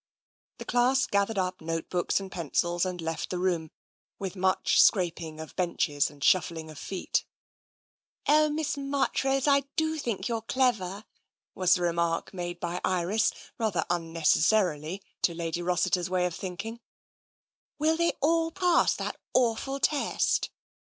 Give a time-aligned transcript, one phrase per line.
[0.57, 3.69] The class gathered up note books and pencils and left the room,
[4.17, 7.23] with much scraping of benches and shuffling of feet."
[8.27, 11.03] Oh, Miss Marchrose, I do think you're clever,"
[11.53, 16.79] was the remark made by Iris, rather unnecessarily, to Lady Rossiter's way of thinking."
[17.77, 20.49] Will they all pass that awful test?